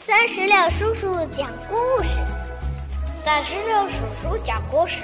[0.00, 2.20] 三十六叔叔讲故事，
[3.24, 5.02] 三十六叔叔讲故事，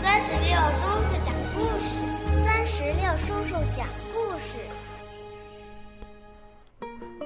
[0.00, 1.98] 三十六叔叔讲故事，
[2.44, 3.84] 三十六叔叔讲
[4.14, 4.62] 故事。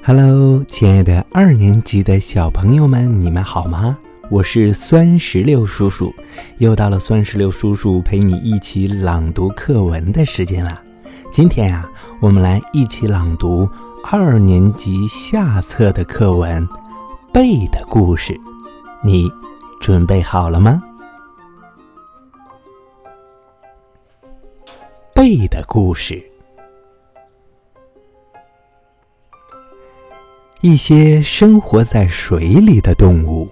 [0.03, 3.99] Hello，亲爱的二年级的小朋友们，你们好吗？
[4.31, 6.11] 我是酸石榴叔叔，
[6.57, 10.81] 又到了酸石榴叔叔陪你一起朗读课文的时间了。
[11.31, 11.87] 今天呀，
[12.19, 13.69] 我们来一起朗读。
[14.05, 16.67] 二年级下册的课文
[17.33, 18.35] 《贝的故事》，
[19.03, 19.31] 你
[19.81, 20.83] 准备好了吗？
[25.15, 26.23] 贝的故事，
[30.61, 33.49] 一些生活在水里的动物，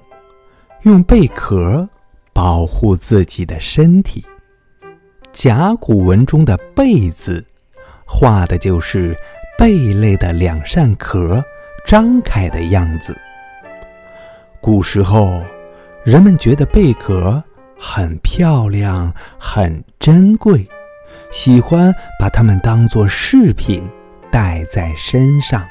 [0.82, 1.88] 用贝壳
[2.34, 4.24] 保护自己的身体。
[5.32, 7.42] 甲骨文中的“贝”字，
[8.05, 9.16] 画的就是。
[9.60, 11.45] 贝类的两扇壳
[11.87, 13.14] 张开的样子。
[14.59, 15.42] 古时候，
[16.02, 17.44] 人们觉得贝壳
[17.78, 20.66] 很漂亮、很珍贵，
[21.31, 23.86] 喜欢把它们当做饰品
[24.33, 25.62] 戴在身上，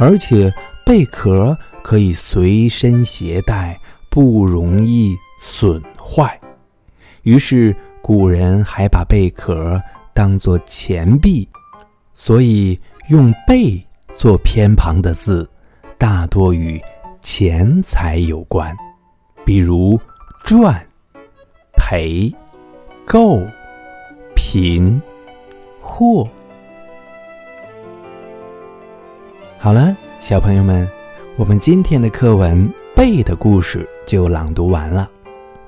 [0.00, 0.52] 而且
[0.84, 3.78] 贝壳可以随身携带，
[4.10, 6.36] 不容易损坏。
[7.22, 9.80] 于是，古人还把贝壳
[10.12, 11.48] 当作钱币。
[12.20, 12.76] 所以，
[13.10, 13.80] 用“贝”
[14.18, 15.48] 做偏旁的字，
[15.96, 16.82] 大多与
[17.22, 18.76] 钱财有关，
[19.46, 19.98] 比如
[20.42, 20.84] 赚、
[21.76, 22.34] 赔、
[23.06, 23.40] 够、
[24.34, 25.00] 贫、
[25.80, 26.28] 货。
[29.60, 30.88] 好了，小朋友们，
[31.36, 35.08] 我们今天的课文《贝的故事》就朗读完了。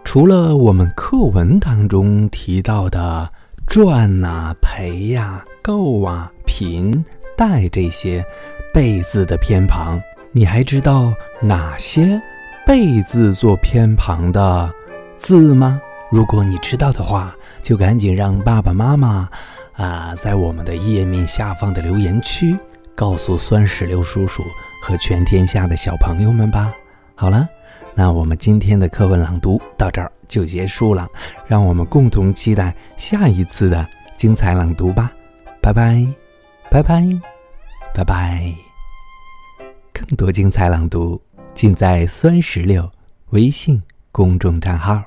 [0.02, 3.30] 除了我们课文当中提到的
[3.68, 6.32] 赚呐、赔呀、够啊。
[6.60, 7.02] 贫
[7.38, 8.22] 带这些
[8.70, 9.98] 贝字的偏旁，
[10.30, 12.20] 你还知道哪些
[12.66, 14.70] 贝字做偏旁的
[15.16, 15.80] 字吗？
[16.12, 19.26] 如果你知道的话，就赶紧让爸爸妈妈
[19.72, 22.54] 啊，在我们的页面下方的留言区
[22.94, 24.44] 告诉酸石榴叔叔
[24.82, 26.70] 和全天下的小朋友们吧。
[27.14, 27.48] 好了，
[27.94, 31.08] 那我们今天的课文朗读到这儿就结束了，
[31.46, 35.10] 让我们共同期待下一次的精彩朗读吧。
[35.62, 36.06] 拜拜。
[36.70, 37.04] 拜拜，
[37.92, 38.54] 拜拜！
[39.92, 41.20] 更多精彩朗读
[41.52, 42.88] 尽在酸石榴
[43.30, 43.82] 微信
[44.12, 45.02] 公众账号。